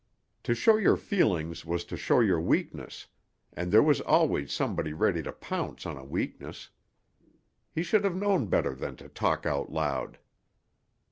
To 0.45 0.55
show 0.55 0.77
your 0.77 0.97
feelings 0.97 1.63
was 1.63 1.85
to 1.85 1.95
show 1.95 2.21
your 2.21 2.41
weakness, 2.41 3.05
and 3.53 3.71
there 3.71 3.83
was 3.83 4.01
always 4.01 4.51
somebody 4.51 4.93
ready 4.93 5.21
to 5.21 5.31
pounce 5.31 5.85
on 5.85 5.95
a 5.95 6.03
weakness. 6.03 6.69
He 7.71 7.83
should 7.83 8.03
have 8.03 8.15
known 8.15 8.47
better 8.47 8.73
than 8.73 8.95
to 8.95 9.09
talk 9.09 9.45
out 9.45 9.71
loud. 9.71 10.17